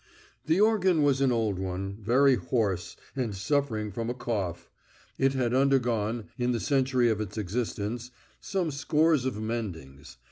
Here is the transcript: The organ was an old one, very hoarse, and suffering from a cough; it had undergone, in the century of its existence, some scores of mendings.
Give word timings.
The 0.47 0.59
organ 0.59 1.03
was 1.03 1.21
an 1.21 1.31
old 1.31 1.59
one, 1.59 1.95
very 2.01 2.33
hoarse, 2.33 2.95
and 3.15 3.35
suffering 3.35 3.91
from 3.91 4.09
a 4.09 4.15
cough; 4.15 4.67
it 5.19 5.33
had 5.33 5.53
undergone, 5.53 6.23
in 6.39 6.53
the 6.53 6.59
century 6.59 7.07
of 7.11 7.21
its 7.21 7.37
existence, 7.37 8.09
some 8.39 8.71
scores 8.71 9.25
of 9.25 9.35
mendings. 9.39 10.17